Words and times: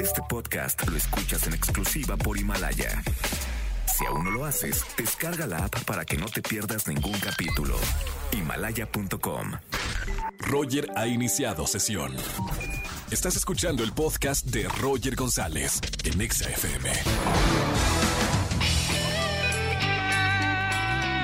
Este 0.00 0.22
podcast 0.28 0.86
lo 0.88 0.96
escuchas 0.96 1.46
en 1.46 1.54
exclusiva 1.54 2.16
por 2.16 2.38
Himalaya. 2.38 3.02
Si 3.86 4.06
aún 4.06 4.24
no 4.24 4.30
lo 4.30 4.44
haces, 4.44 4.84
descarga 4.96 5.46
la 5.46 5.64
app 5.64 5.84
para 5.84 6.04
que 6.04 6.16
no 6.16 6.26
te 6.26 6.40
pierdas 6.40 6.86
ningún 6.86 7.18
capítulo. 7.18 7.76
Himalaya.com. 8.32 9.52
Roger 10.38 10.88
ha 10.96 11.06
iniciado 11.06 11.66
sesión. 11.66 12.14
Estás 13.10 13.36
escuchando 13.36 13.82
el 13.82 13.92
podcast 13.92 14.46
de 14.46 14.68
Roger 14.68 15.16
González 15.16 15.80
en 16.04 16.20
Exa 16.20 16.48
FM. 16.48 16.90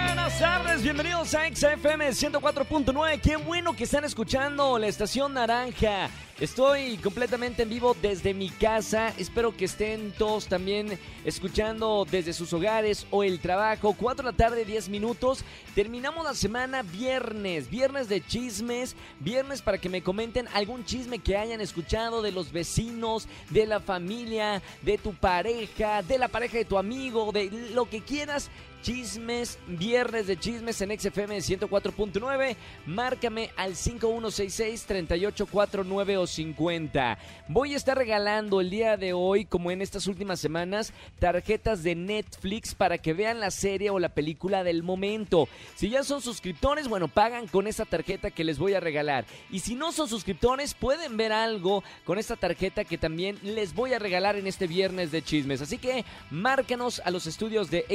Buenas 0.07 0.39
tardes, 0.39 0.83
bienvenidos 0.83 1.35
a 1.35 1.47
XFM 1.55 2.09
104.9. 2.11 3.21
Qué 3.21 3.37
bueno 3.37 3.77
que 3.77 3.85
están 3.85 4.05
escuchando 4.05 4.79
la 4.79 4.89
estación 4.89 5.35
naranja. 5.35 6.11
Estoy 6.41 6.97
completamente 6.97 7.63
en 7.63 7.69
vivo 7.69 7.95
desde 8.03 8.35
mi 8.35 8.51
casa. 8.51 9.15
Espero 9.19 9.57
que 9.57 9.67
estén 9.67 10.11
todos 10.19 10.49
también 10.49 10.99
escuchando 11.25 12.05
desde 12.11 12.33
sus 12.33 12.53
hogares 12.53 13.07
o 13.13 13.23
el 13.23 13.39
trabajo. 13.39 13.95
4 13.97 14.25
de 14.27 14.33
la 14.33 14.37
tarde, 14.37 14.65
10 14.65 14.89
minutos. 14.89 15.45
Terminamos 15.77 16.25
la 16.25 16.35
semana 16.35 16.83
viernes. 16.83 17.71
Viernes 17.71 18.09
de 18.09 18.21
chismes. 18.21 18.97
Viernes 19.21 19.63
para 19.63 19.79
que 19.79 19.89
me 19.89 20.03
comenten 20.03 20.49
algún 20.55 20.85
chisme 20.85 21.21
que 21.21 21.37
hayan 21.37 21.61
escuchado 21.61 22.21
de 22.21 22.33
los 22.33 22.51
vecinos, 22.51 23.29
de 23.51 23.67
la 23.67 23.79
familia, 23.79 24.61
de 24.83 24.99
tu 24.99 25.15
pareja, 25.15 26.03
de 26.03 26.19
la 26.19 26.27
pareja 26.27 26.59
de 26.59 26.65
tu 26.65 26.79
amigo, 26.79 27.31
de 27.31 27.49
lo 27.73 27.89
que 27.89 28.01
quieras 28.01 28.51
chismes, 28.85 29.59
viernes 29.67 30.27
de 30.27 30.39
chismes 30.39 30.79
en 30.83 31.01
XFM 31.01 31.39
104.9. 31.39 32.55
Márcame 32.85 33.49
al 33.57 33.77
5166-3849 33.77 36.19
o 36.19 36.27
50. 36.27 37.19
Voy 37.49 37.73
a 37.73 37.79
estar 37.79 37.97
regalando 37.97 38.61
el 38.61 38.69
día 38.69 38.99
de 38.99 39.15
hoy, 39.15 39.47
como 39.47 39.71
en 39.71 39.81
estas 39.81 40.07
últimas 40.07 40.39
semanas, 40.39 40.93
tarjetas 41.19 41.83
de 41.83 41.95
Netflix 41.95 42.75
para 42.75 42.99
que 42.99 43.15
vean 43.15 43.41
la 43.41 43.51
serie 43.51 43.89
o 43.89 43.99
la 43.99 44.11
película 44.11 44.65
del 44.65 44.83
momento. 44.83 45.49
Si 45.77 45.89
ya 45.89 46.05
son 46.05 46.21
suscriptores, 46.21 46.87
bueno, 46.87 47.09
pagan 47.09 47.49
con 47.49 47.67
esa 47.67 47.87
tarjeta 47.87 48.31
que 48.31 48.45
les 48.45 48.59
voy 48.59 48.75
a 48.75 48.81
regalar. 48.81 49.25
Y 49.51 49.61
si 49.61 49.77
no 49.77 49.93
son 49.93 50.11
suscriptores, 50.11 50.75
pueden 50.75 51.17
ver 51.17 51.33
algo 51.33 51.83
con 52.05 52.19
esta 52.19 52.37
tarjeta 52.37 52.85
que 52.85 52.99
también 52.99 53.39
les 53.43 53.75
voy 53.75 53.95
a 53.95 53.99
regalar 53.99 54.37
en 54.37 54.47
este 54.47 54.67
viernes 54.67 55.11
de 55.11 55.23
chismes. 55.23 55.63
Así 55.63 55.79
que 55.79 56.05
márcanos 56.31 57.01
a 57.03 57.11
los 57.11 57.27
estudios 57.27 57.71
de 57.71 57.87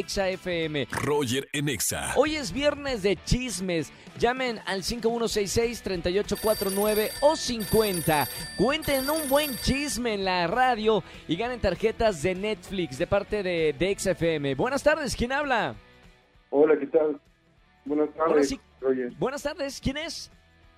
XAFM. 0.85 1.05
Roger 1.05 1.47
en 1.53 1.69
Exa. 1.69 2.13
Hoy 2.15 2.35
es 2.35 2.51
viernes 2.51 3.03
de 3.03 3.15
chismes. 3.23 3.91
Llamen 4.17 4.59
al 4.65 4.81
5166-3849 4.83 7.09
o 7.21 7.35
50. 7.35 8.27
Cuenten 8.57 9.09
un 9.09 9.27
buen 9.29 9.55
chisme 9.57 10.13
en 10.15 10.25
la 10.25 10.47
radio 10.47 11.03
y 11.27 11.35
ganen 11.35 11.59
tarjetas 11.59 12.21
de 12.21 12.35
Netflix 12.35 12.97
de 12.97 13.07
parte 13.07 13.43
de, 13.43 13.73
de 13.77 13.95
XFM. 13.97 14.55
Buenas 14.55 14.83
tardes, 14.83 15.15
¿quién 15.15 15.31
habla? 15.31 15.75
Hola, 16.49 16.77
¿qué 16.79 16.87
tal? 16.87 17.19
Buenas 17.85 18.09
tardes, 18.13 18.33
Hola, 18.33 18.43
sí. 18.43 18.59
Roger. 18.81 19.13
Buenas 19.17 19.43
tardes, 19.43 19.79
¿quién 19.81 19.97
es? 19.97 20.31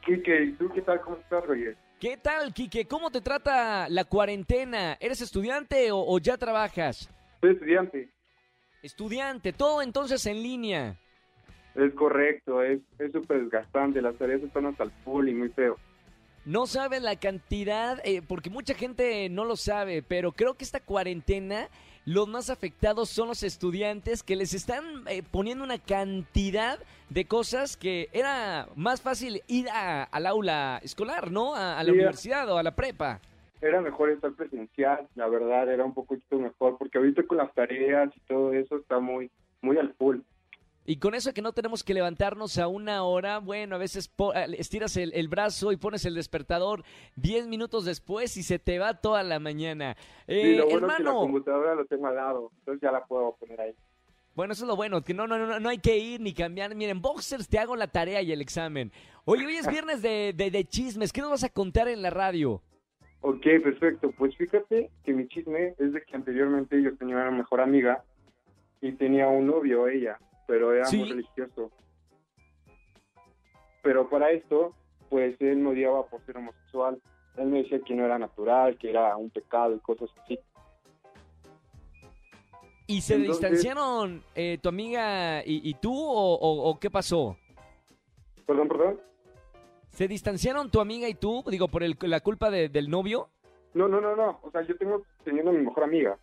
Quique, 0.06 0.44
¿y 0.44 0.52
¿tú 0.54 0.70
qué 0.74 0.82
tal? 0.82 1.02
¿Cómo 1.02 1.18
estás, 1.18 1.44
Roger? 1.46 1.76
¿Qué 2.00 2.18
tal, 2.18 2.54
Quique? 2.54 2.86
¿Cómo 2.88 3.12
te 3.12 3.22
trata 3.22 3.88
la 3.90 4.04
cuarentena? 4.06 4.98
¿Eres 5.00 5.22
estudiante 5.22 5.92
o, 5.92 6.00
o 6.00 6.18
ya 6.20 6.38
trabajas? 6.38 7.10
Soy 7.42 7.52
estudiante. 7.52 8.10
Estudiante, 8.82 9.54
todo 9.54 9.82
entonces 9.82 10.26
en 10.26 10.42
línea. 10.42 10.98
Es 11.76 11.94
correcto, 11.94 12.62
es 12.64 12.80
es 13.00 13.12
súper 13.12 13.42
desgastante. 13.44 14.02
Las 14.02 14.16
tareas 14.16 14.42
están 14.42 14.66
hasta 14.66 14.84
el 14.84 14.92
full 15.04 15.30
y 15.30 15.34
muy 15.34 15.50
feo. 15.50 15.78
No 16.44 16.66
saben 16.66 17.04
la 17.04 17.16
cantidad, 17.18 18.02
eh, 18.04 18.22
porque 18.28 18.50
mucha 18.50 18.74
gente 18.74 19.30
no 19.30 19.46
lo 19.46 19.56
sabe, 19.56 20.02
pero 20.02 20.32
creo 20.32 20.56
que 20.56 20.64
esta 20.64 20.80
cuarentena, 20.80 21.70
los 22.04 22.28
más 22.28 22.50
afectados 22.50 23.10
son 23.10 23.28
los 23.28 23.44
estudiantes 23.44 24.24
que 24.24 24.36
les 24.36 24.56
están 24.56 24.84
eh, 25.08 25.22
poniendo 25.22 25.64
una 25.64 25.78
cantidad 25.78 26.80
de 27.10 27.26
cosas 27.26 27.78
que 27.78 28.10
era 28.12 28.68
más 28.76 29.02
fácil 29.02 29.44
ir 29.48 29.70
a- 29.70 30.04
al 30.06 30.26
aula 30.26 30.80
escolar, 30.84 31.30
¿no? 31.32 31.54
A, 31.56 31.78
a 31.78 31.84
la 31.84 31.92
Sí, 31.92 31.92
universidad 31.92 32.50
o 32.52 32.58
a 32.58 32.64
la 32.64 32.76
prepa. 32.76 33.22
Era 33.62 33.80
mejor 33.82 34.10
estar 34.10 34.34
presencial, 34.34 35.08
la 35.16 35.28
verdad, 35.28 35.72
era 35.72 35.86
un 35.86 35.94
poquito 35.94 36.38
mejor, 36.40 36.78
porque 36.78 36.98
ahorita 36.98 37.24
con 37.28 37.38
las 37.38 37.54
tareas 37.54 38.10
y 38.16 38.20
todo 38.22 38.54
eso 38.54 38.78
está 38.78 39.00
muy, 39.00 39.30
muy 39.62 39.78
al 39.78 39.94
full. 39.94 40.20
Y 40.84 40.98
con 40.98 41.14
eso 41.14 41.32
que 41.32 41.44
no 41.44 41.54
tenemos 41.54 41.84
que 41.84 41.94
levantarnos 41.94 42.58
a 42.58 42.68
una 42.68 43.04
hora, 43.04 43.38
bueno, 43.38 43.76
a 43.76 43.78
veces 43.78 44.08
po- 44.08 44.34
eh, 44.34 44.48
estiras 44.58 44.98
el, 44.98 45.14
el 45.14 45.28
brazo 45.28 45.72
y 45.72 45.78
pones 45.78 46.06
el 46.06 46.16
despertador 46.16 46.84
10 47.18 47.48
minutos 47.48 47.86
después 47.86 48.36
y 48.36 48.42
se 48.42 48.58
te 48.58 48.80
va 48.80 48.96
toda 48.96 49.22
la 49.22 49.40
mañana. 49.40 49.96
Sí, 50.26 50.34
Eh, 50.34 50.56
lo 50.58 50.66
bueno 50.68 50.88
es 50.88 50.96
que 50.98 51.04
la 51.04 51.10
hermano, 51.10 51.20
computadora 51.20 51.76
lo 51.76 51.86
tengo 51.86 52.08
al 52.08 52.16
lado, 52.16 52.52
entonces 52.60 52.82
ya 52.82 52.92
la 52.92 53.06
puedo 53.06 53.36
poner 53.36 53.62
ahí. 53.62 53.76
Bueno, 54.34 54.54
eso 54.54 54.64
es 54.64 54.68
lo 54.70 54.76
bueno, 54.76 55.04
que 55.04 55.14
no, 55.14 55.28
no, 55.28 55.38
no, 55.38 55.60
no 55.60 55.70
hay 55.70 55.78
que 55.78 55.98
ir 56.00 56.20
ni 56.20 56.34
cambiar. 56.34 56.74
Miren, 56.74 57.00
Boxers, 57.00 57.48
te 57.48 57.60
hago 57.60 57.76
la 57.76 57.88
tarea 57.88 58.22
y 58.24 58.32
el 58.32 58.42
examen. 58.42 58.92
Oye, 59.26 59.46
hoy 59.46 59.58
es 59.58 59.68
viernes 59.68 60.02
de, 60.02 60.34
de, 60.36 60.50
de 60.50 60.66
chismes. 60.66 61.14
¿Qué 61.14 61.22
nos 61.22 61.30
vas 61.30 61.44
a 61.44 61.50
contar 61.50 61.90
en 61.90 62.02
la 62.02 62.10
radio? 62.10 62.62
Ok, 63.22 63.44
perfecto. 63.64 64.12
Pues 64.18 64.36
fíjate 64.36 64.90
que 65.04 65.14
mi 65.14 65.28
chisme 65.28 65.76
es 65.78 65.94
de 65.94 66.02
que 66.04 66.16
anteriormente 66.16 66.82
yo 66.82 66.96
tenía 66.98 67.16
una 67.18 67.32
mejor 67.32 67.62
amiga 67.62 68.04
y 68.82 68.92
tenía 68.94 69.28
un 69.28 69.46
novio 69.48 69.88
ella, 69.88 70.18
pero 70.48 70.74
era 70.74 70.86
Sí. 70.86 70.98
muy 70.98 71.10
religioso. 71.10 71.72
Pero 73.84 74.10
para 74.10 74.32
esto, 74.32 74.76
pues 75.10 75.40
él 75.40 75.58
me 75.58 75.70
odiaba 75.70 76.06
por 76.08 76.22
ser 76.26 76.38
homosexual. 76.38 77.00
Él 77.38 77.48
me 77.48 77.60
decía 77.64 77.80
que 77.82 77.94
no 77.96 78.06
era 78.06 78.18
natural, 78.20 78.78
que 78.78 78.90
era 78.90 79.16
un 79.18 79.30
pecado 79.30 79.76
y 79.76 79.80
cosas 79.80 80.10
así. 80.24 80.40
¿Y 82.88 83.02
se 83.02 83.16
Entonces- 83.16 83.40
distanciaron 83.52 84.24
eh, 84.36 84.58
tu 84.62 84.68
amiga 84.70 85.42
y, 85.46 85.68
y 85.70 85.74
tú 85.76 85.94
o, 85.96 86.36
o- 86.36 86.70
o 86.70 86.80
qué 86.80 86.90
pasó? 86.90 87.38
Perdón, 88.46 88.68
perdón. 88.68 89.00
¿Se 89.92 90.08
distanciaron 90.08 90.70
tu 90.72 90.80
amiga 90.80 91.08
y 91.10 91.14
tú, 91.14 91.44
digo, 91.48 91.68
por 91.68 91.84
el- 91.84 91.98
la 92.02 92.22
culpa 92.22 92.50
de- 92.50 92.70
del 92.70 92.90
novio? 92.90 93.30
No, 93.74 93.88
no, 93.88 94.02
no, 94.02 94.16
no. 94.16 94.40
O 94.42 94.52
sea, 94.52 94.62
yo 94.64 94.76
tengo 94.78 95.04
teniendo 95.24 95.52
a 95.52 95.54
mi 95.54 95.64
mejor 95.64 95.84
amiga. 95.84 96.18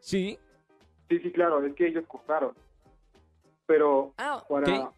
Sí. 0.00 0.38
Sí, 1.08 1.18
sí, 1.20 1.32
claro, 1.32 1.64
es 1.64 1.74
que 1.74 1.86
ellos 1.88 2.04
cortaron. 2.06 2.54
Pero 3.66 4.14
Ah, 4.18 4.42
para 4.48 4.80
ok. 4.84 4.94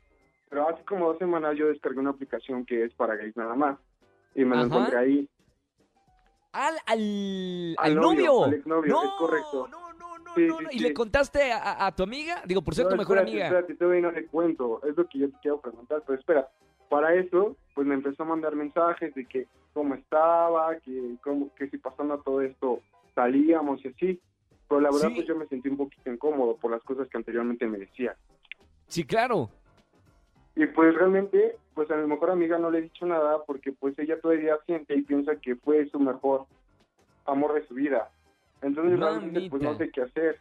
pero 0.48 0.68
hace 0.68 0.84
como 0.84 1.08
dos 1.08 1.18
semanas 1.18 1.56
yo 1.56 1.66
descargué 1.68 1.98
una 2.00 2.10
aplicación 2.10 2.64
que 2.64 2.84
es 2.84 2.94
para 2.94 3.16
gays 3.16 3.36
nada 3.36 3.54
más 3.54 3.78
y 4.34 4.44
me 4.44 4.56
lo 4.56 4.62
Ajá. 4.62 4.66
encontré 4.66 4.98
ahí 4.98 5.28
Al, 6.52 6.74
al, 6.86 7.74
Al 7.78 7.92
al 7.92 7.94
novio, 7.94 8.08
novio. 8.26 8.44
al 8.44 8.54
exnovio, 8.54 8.92
no, 8.92 9.04
es 9.04 9.10
correcto. 9.18 9.68
No, 9.68 9.92
no, 9.92 10.18
no, 10.18 10.34
Sí, 10.34 10.46
no, 10.46 10.58
sí. 10.58 10.64
¿Y 10.72 10.78
sí. 10.78 10.84
le 10.84 10.92
contaste 10.94 11.52
a, 11.52 11.58
a- 11.58 11.86
a 11.86 11.94
tu 11.94 12.02
amiga? 12.02 12.42
Digo, 12.44 12.60
por 12.62 12.74
ser 12.74 12.84
No, 12.86 12.90
tu 12.90 12.96
mejor 12.96 13.18
espérate, 13.18 13.30
amiga. 13.30 13.46
Espérate, 13.46 13.74
todavía 13.76 14.00
no 14.02 14.10
le 14.10 14.26
cuento. 14.26 14.80
Es 14.84 14.96
lo 14.96 15.06
que 15.08 15.18
yo 15.20 15.30
te 15.30 15.36
quiero 15.42 15.60
preguntar. 15.60 16.02
Pero 16.04 16.18
espera, 16.18 16.48
para 16.90 17.14
eso, 17.14 17.56
pues 17.74 17.86
me 17.86 17.94
empezó 17.94 18.24
a 18.24 18.26
mandar 18.26 18.54
mensajes 18.54 19.14
de 19.14 19.24
que 19.24 19.46
cómo 19.72 19.94
estaba, 19.94 20.76
que, 20.80 21.14
cómo, 21.22 21.54
que 21.54 21.70
si 21.70 21.78
pasando 21.78 22.18
todo 22.18 22.42
esto 22.42 22.80
salíamos 23.14 23.82
y 23.84 23.88
así. 23.88 24.20
Pero 24.68 24.80
la 24.82 24.90
verdad, 24.90 25.08
Sí. 25.08 25.14
pues 25.14 25.26
yo 25.26 25.36
me 25.36 25.46
sentí 25.46 25.68
un 25.68 25.78
poquito 25.78 26.12
incómodo 26.12 26.56
por 26.56 26.70
las 26.70 26.82
cosas 26.82 27.08
que 27.08 27.16
anteriormente 27.16 27.66
me 27.66 27.78
decía. 27.78 28.14
Sí, 28.88 29.04
claro. 29.04 29.48
Y 30.56 30.66
pues 30.66 30.94
realmente, 30.94 31.56
pues 31.74 31.90
a 31.90 31.96
mi 31.96 32.06
mejor 32.06 32.30
amiga 32.30 32.58
no 32.58 32.70
le 32.70 32.78
he 32.78 32.82
dicho 32.82 33.06
nada 33.06 33.42
porque 33.46 33.72
pues 33.72 33.98
ella 33.98 34.20
todavía 34.20 34.58
siente 34.66 34.94
y 34.94 35.02
piensa 35.02 35.36
que 35.36 35.56
fue 35.56 35.88
su 35.90 35.98
mejor 36.00 36.46
amor 37.24 37.54
de 37.54 37.66
su 37.66 37.74
vida. 37.74 38.10
Entonces 38.62 38.98
realmente 38.98 39.48
pues 39.48 39.62
no 39.62 39.76
sé 39.76 39.90
qué 39.90 40.02
hacer. 40.02 40.38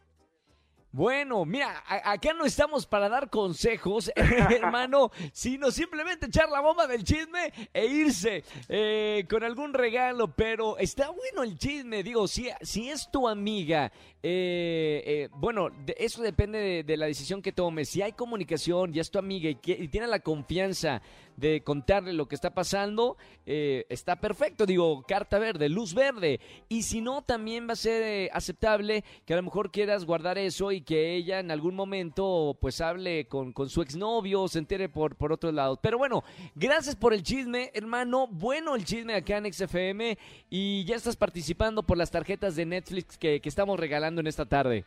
Bueno, 0.91 1.45
mira, 1.45 1.83
acá 1.87 2.33
no 2.33 2.45
estamos 2.45 2.87
para 2.87 3.09
dar 3.09 3.29
consejos, 3.29 4.11
hermano, 4.15 5.11
sino 5.31 5.69
simplemente 5.69 6.25
echar 6.25 6.49
la 6.49 6.61
bomba 6.61 6.87
del 6.87 7.03
chisme 7.03 7.53
e 7.71 7.85
irse 7.85 8.43
eh, 8.67 9.23
con 9.29 9.43
algún 9.43 9.75
regalo. 9.75 10.33
Pero 10.35 10.79
está 10.79 11.11
bueno 11.11 11.43
el 11.43 11.59
chisme, 11.59 12.01
digo, 12.01 12.27
si 12.27 12.49
es 12.89 13.07
tu 13.11 13.27
amiga, 13.27 13.91
eh, 14.21 15.01
eh, 15.05 15.29
bueno, 15.31 15.69
eso 15.97 16.21
depende 16.21 16.83
de, 16.83 16.97
la 16.97 17.05
decisión 17.05 17.41
que 17.41 17.53
tomes. 17.53 17.87
Si 17.87 18.01
hay 18.01 18.11
comunicación, 18.11 18.91
ya 18.91 19.01
es 19.01 19.11
tu 19.11 19.17
amiga 19.17 19.49
y, 19.49 19.55
tiene 19.55 20.07
la 20.07 20.19
confianza 20.19 21.01
de 21.37 21.63
contarle 21.63 22.11
lo 22.11 22.27
que 22.27 22.35
está 22.35 22.53
pasando, 22.53 23.15
eh, 23.45 23.85
está 23.87 24.17
perfecto. 24.17 24.65
Digo, 24.65 25.03
carta 25.07 25.39
verde, 25.39 25.69
luz 25.69 25.93
verde. 25.93 26.41
Y 26.67 26.81
si 26.81 26.99
no, 26.99 27.21
también 27.21 27.65
va 27.69 27.73
a 27.73 27.77
ser 27.77 28.29
aceptable 28.33 29.05
que 29.25 29.33
a 29.33 29.37
lo 29.37 29.43
mejor 29.43 29.71
quieras 29.71 30.03
guardar 30.03 30.37
eso 30.37 30.73
y 30.73 30.81
que 30.81 31.15
ella 31.15 31.39
en 31.39 31.49
algún 31.49 31.75
momento 31.75 32.57
pues 32.59 32.81
hable 32.81 33.25
con, 33.29 33.53
con 33.53 33.69
su 33.69 33.81
exnovio, 33.81 34.49
se 34.49 34.59
entere 34.59 34.89
por, 34.89 35.15
por 35.15 35.31
otros 35.31 35.53
lados. 35.53 35.79
Pero 35.81 35.97
bueno, 35.97 36.25
gracias 36.55 36.97
por 36.97 37.13
el 37.13 37.23
chisme, 37.23 37.71
hermano. 37.73 38.27
Bueno 38.27 38.75
el 38.75 38.83
chisme 38.83 39.15
acá 39.15 39.37
en 39.37 39.53
XFM 39.53 40.17
y 40.49 40.83
ya 40.83 40.97
estás 40.97 41.15
participando 41.15 41.83
por 41.83 41.97
las 41.97 42.11
tarjetas 42.11 42.57
de 42.57 42.65
Netflix 42.65 43.17
que, 43.17 43.39
que 43.39 43.47
estamos 43.47 43.79
regalando 43.79 44.08
en 44.17 44.27
esta 44.27 44.45
tarde. 44.45 44.83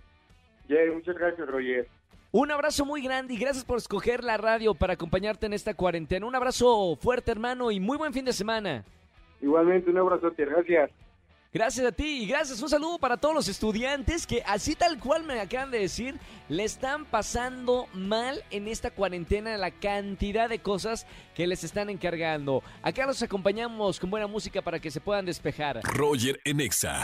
Jerry, 0.69 0.93
muchas 0.93 1.17
gracias, 1.17 1.47
Roger. 1.47 1.89
Un 2.31 2.51
abrazo 2.51 2.87
muy 2.87 3.03
grande 3.03 3.35
y 3.35 3.37
gracias 3.37 3.65
por 3.65 3.77
escoger 3.77 4.25
la 4.25 4.39
radio 4.39 4.75
para 4.75 4.95
acompañarte 4.95 5.47
en 5.47 5.53
esta 5.53 5.75
cuarentena. 5.75 6.27
Un 6.27 6.35
abrazo 6.35 6.97
fuerte, 6.97 7.31
hermano, 7.31 7.71
y 7.71 7.79
muy 7.79 7.99
buen 7.99 8.13
fin 8.13 8.25
de 8.25 8.33
semana. 8.33 8.85
Igualmente, 9.43 9.91
un 9.91 9.99
abrazote, 9.99 10.47
gracias. 10.47 10.91
Gracias 11.53 11.87
a 11.87 11.93
ti 11.93 12.23
y 12.23 12.27
gracias. 12.27 12.63
Un 12.63 12.71
saludo 12.71 12.99
para 12.99 13.19
todos 13.19 13.35
los 13.35 13.49
estudiantes 13.49 14.27
que 14.27 14.43
así 14.47 14.75
tal 14.75 14.99
cual 14.99 15.25
me 15.25 15.39
acaban 15.39 15.71
de 15.71 15.81
decir, 15.81 16.19
le 16.49 16.65
están 16.65 17.05
pasando 17.05 17.87
mal 17.93 18.43
en 18.51 18.67
esta 18.67 18.91
cuarentena 18.91 19.59
la 19.59 19.71
cantidad 19.71 20.49
de 20.49 20.61
cosas 20.61 21.07
que 21.35 21.47
les 21.47 21.63
están 21.65 21.91
encargando. 21.91 22.63
Acá 22.81 23.05
los 23.05 23.23
acompañamos 23.23 24.01
con 24.01 24.09
buena 24.09 24.27
música 24.27 24.63
para 24.63 24.81
que 24.81 24.91
se 24.91 25.03
puedan 25.03 25.27
despejar. 25.27 25.81
Roger 25.85 26.41
en 26.45 26.61
Exa. 26.61 27.03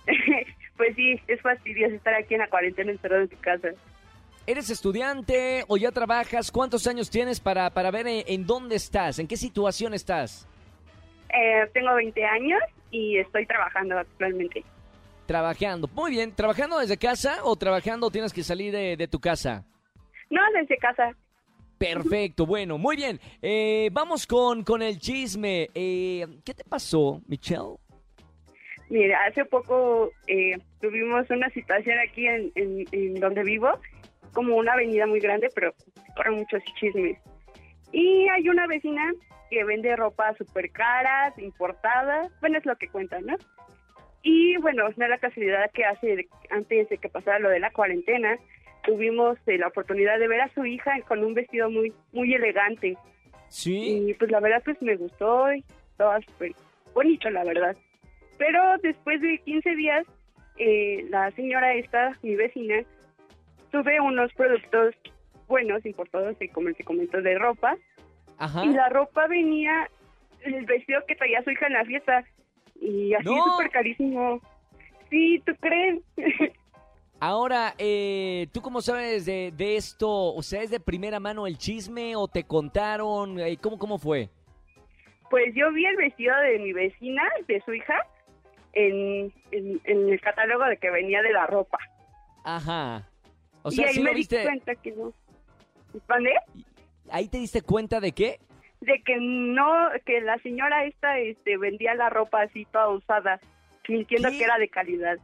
pues 0.76 0.96
sí, 0.96 1.20
es 1.28 1.40
fastidioso 1.43 1.94
estar 1.94 2.14
aquí 2.14 2.34
en 2.34 2.40
la 2.40 2.49
cuarentena 2.49 2.90
encerrado 2.90 3.22
en 3.22 3.28
tu 3.28 3.38
casa. 3.38 3.69
¿Eres 4.49 4.71
estudiante 4.71 5.62
o 5.69 5.77
ya 5.77 5.93
trabajas? 5.93 6.50
¿Cuántos 6.50 6.87
años 6.87 7.11
tienes 7.11 7.39
para, 7.39 7.69
para 7.69 7.91
ver 7.91 8.06
en, 8.06 8.25
en 8.27 8.47
dónde 8.47 8.77
estás? 8.77 9.19
¿En 9.19 9.29
qué 9.29 9.37
situación 9.37 9.93
estás? 9.93 10.49
Eh, 11.29 11.69
tengo 11.75 11.95
20 11.95 12.25
años 12.25 12.59
y 12.91 13.19
estoy 13.19 13.45
trabajando 13.45 13.99
actualmente. 13.99 14.65
Trabajando. 15.27 15.87
Muy 15.93 16.12
bien. 16.12 16.33
¿Trabajando 16.35 16.79
desde 16.79 16.97
casa 16.97 17.41
o 17.45 17.56
trabajando 17.56 18.11
tienes 18.11 18.33
que 18.33 18.43
salir 18.43 18.73
de, 18.73 18.97
de 18.97 19.06
tu 19.06 19.21
casa? 19.21 19.67
No, 20.31 20.41
desde 20.59 20.79
casa. 20.79 21.15
Perfecto, 21.77 22.47
bueno, 22.47 22.79
muy 22.79 22.97
bien. 22.97 23.21
Eh, 23.43 23.91
vamos 23.93 24.27
con, 24.27 24.65
con 24.65 24.81
el 24.81 24.99
chisme. 24.99 25.69
Eh, 25.75 26.27
¿Qué 26.43 26.55
te 26.55 26.65
pasó, 26.65 27.21
Michelle? 27.29 27.77
Mira, 28.89 29.19
hace 29.29 29.44
poco 29.44 30.11
eh, 30.27 30.56
tuvimos 30.81 31.29
una 31.29 31.51
situación 31.51 31.97
aquí 31.99 32.27
en, 32.27 32.51
en- 32.55 32.87
en 32.91 33.15
donde 33.21 33.43
vivo, 33.44 33.69
como 34.33 34.57
una 34.57 34.73
avenida 34.73 35.07
muy 35.07 35.21
grande, 35.21 35.49
pero 35.55 35.75
corren 36.17 36.35
muchos 36.35 36.63
chismes. 36.79 37.19
Y 37.93 38.29
hay 38.29 38.49
una 38.49 38.67
vecina 38.67 39.13
que 39.51 39.65
vende 39.65 39.97
ropa 39.97 40.35
súper 40.35 40.71
cara, 40.71 41.33
importada, 41.39 42.29
bueno, 42.41 42.59
es 42.59 42.67
lo 42.67 42.77
que 42.77 42.89
cuentan, 42.89 43.27
¿no? 43.27 43.37
Y 44.23 44.57
bueno, 44.59 44.85
da 44.97 45.09
la 45.09 45.19
casualidad 45.19 45.71
que 45.73 45.85
hace, 45.85 46.29
antes 46.51 46.89
de 46.89 46.99
que 46.99 47.09
pasara 47.09 47.39
lo 47.39 47.49
de 47.49 47.61
la 47.61 47.71
cuarentena, 47.71 48.37
tuvimos 48.85 49.39
eh, 49.47 49.59
la 49.59 49.69
oportunidad 49.69 50.19
de 50.19 50.29
ver 50.29 50.41
a 50.41 50.53
su 50.55 50.65
hija 50.65 50.93
con 51.07 51.25
un 51.25 51.35
vestido 51.35 51.71
muy, 51.71 51.93
muy 52.13 52.35
elegante. 52.35 52.97
Sí. 53.49 54.09
Y 54.09 54.15
pues 54.15 54.31
la 54.31 54.41
verdad 54.41 54.63
pues 54.65 54.81
me 54.83 54.97
gustó 54.97 55.53
y 55.53 55.65
estaba 55.93 56.21
súper 56.21 56.53
bonito, 56.95 57.31
la 57.31 57.45
verdad. 57.45 57.77
Pero 58.39 58.61
después 58.83 59.21
de 59.21 59.39
15 59.39 59.77
días, 59.77 60.07
eh, 60.59 61.07
la 61.11 61.31
señora 61.33 61.75
esta, 61.75 62.17
mi 62.23 62.35
vecina, 62.35 62.83
tuve 63.70 64.00
unos 64.00 64.32
productos 64.35 64.94
buenos 65.47 65.85
importados, 65.87 66.37
como 66.53 66.73
te 66.73 66.85
comento, 66.85 67.20
de 67.20 67.38
ropa. 67.38 67.76
Ajá. 68.38 68.65
Y 68.65 68.69
la 68.69 68.88
ropa 68.88 69.26
venía, 69.26 69.88
el 70.43 70.65
vestido 70.67 71.00
que 71.06 71.17
traía 71.17 71.43
su 71.43 71.50
hija 71.50 71.67
en 71.67 71.73
la 71.73 71.85
fiesta. 71.85 72.25
Y 72.81 73.15
así 73.15 73.25
¡No! 73.25 73.44
súper 73.53 73.70
carísimo. 73.70 74.41
Sí, 75.11 75.43
¿tú 75.44 75.53
crees? 75.61 76.00
Ahora, 77.20 77.75
eh, 77.79 78.47
¿tú 78.53 78.61
cómo 78.61 78.81
sabes 78.81 79.26
de, 79.26 79.53
de 79.56 79.76
esto? 79.76 80.09
O 80.09 80.43
sea, 80.43 80.62
¿es 80.62 80.70
de 80.70 80.79
primera 80.79 81.19
mano 81.19 81.49
el 81.49 81.59
chisme 81.59 82.15
o 82.15 82.29
te 82.29 82.44
contaron? 82.44 83.41
Eh, 83.41 83.56
¿Cómo, 83.61 83.76
cómo 83.76 83.99
fue? 83.99 84.29
Pues 85.29 85.53
yo 85.55 85.73
vi 85.73 85.85
el 85.85 85.97
vestido 85.97 86.35
de 86.37 86.59
mi 86.61 86.73
vecina, 86.73 87.25
de 87.49 87.61
su 87.62 87.75
hija, 87.75 87.97
en, 88.73 89.32
en, 89.50 89.81
en 89.85 90.09
el 90.11 90.20
catálogo 90.20 90.65
de 90.67 90.76
que 90.76 90.91
venía 90.91 91.20
de 91.23 91.32
la 91.32 91.47
ropa. 91.47 91.79
Ajá. 92.44 93.07
O 93.69 93.73
y 93.73 93.85
ahí 93.85 93.94
¿sí 93.94 94.00
me 94.00 94.06
lo 94.06 94.11
di 94.12 94.17
viste? 94.17 94.43
cuenta 94.43 94.75
que 94.75 94.93
no. 94.93 95.12
¿Vale? 96.06 96.35
¿Ahí 97.11 97.29
te 97.29 97.38
diste 97.38 97.62
cuenta 97.62 98.00
de 98.00 98.12
qué? 98.12 98.38
De 98.81 99.03
que 99.03 99.17
no, 99.19 99.88
que 100.05 100.20
la 100.20 100.38
señora 100.38 100.85
esta 100.85 101.19
este, 101.19 101.56
vendía 101.56 101.94
la 101.94 102.11
ropa 102.11 102.43
así 102.43 102.65
toda 102.67 102.88
usada, 102.91 103.41
mintiendo 103.88 104.31
¿Qué? 104.31 104.38
que 104.38 104.44
era 104.44 104.59
de 104.59 104.69
calidad. 104.69 105.19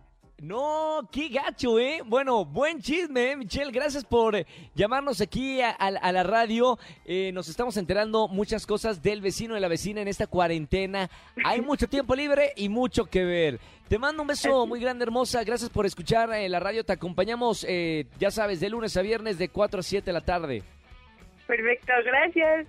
No, 0.45 1.09
qué 1.11 1.29
gacho, 1.31 1.79
¿eh? 1.79 2.03
Bueno, 2.05 2.45
buen 2.45 2.79
chisme, 2.83 3.31
¿eh, 3.33 3.37
Michelle. 3.37 3.73
Gracias 3.73 4.05
por 4.05 4.37
llamarnos 4.75 5.23
aquí 5.23 5.63
a, 5.63 5.71
a- 5.71 5.87
a 5.87 6.13
la 6.13 6.23
radio. 6.23 6.79
Eh, 7.07 7.31
nos 7.33 7.49
estamos 7.49 7.79
enterando 7.79 8.29
muchas 8.29 8.67
cosas 8.67 9.03
del 9.03 9.23
vecino 9.23 9.57
y 9.57 9.61
la 9.61 9.69
vecina 9.69 10.03
en 10.03 10.09
esta 10.09 10.27
cuarentena. 10.27 11.09
Hay 11.47 11.61
mucho 11.63 11.89
tiempo 11.89 12.15
libre 12.15 12.53
y 12.57 12.69
mucho 12.69 13.07
que 13.07 13.25
ver. 13.25 13.59
Te 13.89 13.99
mando 13.99 14.21
un 14.21 14.29
beso 14.29 14.67
muy 14.67 14.81
grande, 14.81 15.05
hermosa. 15.05 15.43
Gracias 15.45 15.71
por 15.71 15.87
escuchar 15.87 16.31
eh, 16.35 16.47
la 16.51 16.61
radio. 16.61 16.85
Te 16.85 16.93
acompañamos, 16.93 17.65
eh, 17.67 18.05
ya 18.19 18.31
sabes, 18.31 18.61
de 18.61 18.69
lunes 18.69 18.95
a 18.99 19.03
viernes 19.03 19.39
de 19.39 19.49
4 19.49 19.81
a 19.81 19.83
7 19.83 20.05
de 20.05 20.13
la 20.13 20.21
tarde. 20.21 20.63
Perfecto, 21.47 21.93
gracias. 22.05 22.67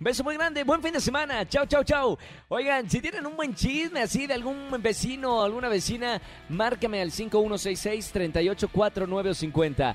Beso 0.00 0.22
muy 0.22 0.36
grande, 0.36 0.62
buen 0.64 0.82
fin 0.82 0.92
de 0.92 1.00
semana. 1.00 1.48
Chao, 1.48 1.66
chao, 1.66 1.82
chao. 1.82 2.16
Oigan, 2.48 2.88
si 2.88 3.00
tienen 3.00 3.26
un 3.26 3.34
buen 3.36 3.52
chisme 3.54 4.00
así 4.00 4.28
de 4.28 4.34
algún 4.34 4.70
vecino 4.80 5.38
o 5.38 5.42
alguna 5.42 5.68
vecina, 5.68 6.22
márcame 6.48 7.02
al 7.02 7.10
5166-384950. 7.10 9.94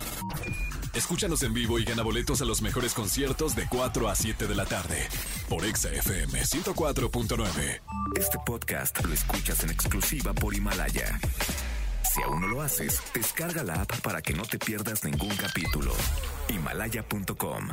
Escúchanos 0.93 1.41
en 1.43 1.53
vivo 1.53 1.79
y 1.79 1.85
gana 1.85 2.03
boletos 2.03 2.41
a 2.41 2.45
los 2.45 2.61
mejores 2.61 2.93
conciertos 2.93 3.55
de 3.55 3.65
4 3.67 4.09
a 4.09 4.15
7 4.15 4.45
de 4.45 4.55
la 4.55 4.65
tarde 4.65 5.07
por 5.49 5.65
Exa 5.65 5.89
FM 5.89 6.39
104.9. 6.39 7.81
Este 8.15 8.37
podcast 8.45 9.03
lo 9.03 9.11
escuchas 9.13 9.63
en 9.63 9.71
exclusiva 9.71 10.33
por 10.33 10.53
Himalaya. 10.53 11.19
Si 12.13 12.21
aún 12.21 12.41
no 12.41 12.47
lo 12.47 12.61
haces, 12.61 13.01
descarga 13.13 13.63
la 13.63 13.81
app 13.81 14.01
para 14.01 14.21
que 14.21 14.33
no 14.33 14.43
te 14.43 14.59
pierdas 14.59 15.03
ningún 15.03 15.35
capítulo. 15.35 15.93
Himalaya.com 16.49 17.69